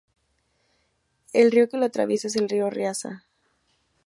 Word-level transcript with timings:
El 1.31 1.51
río 1.51 1.69
que 1.69 1.77
lo 1.77 1.85
atraviesa 1.85 2.27
es 2.27 2.35
el 2.35 2.49
río 2.49 2.71
Riaza. 2.71 3.23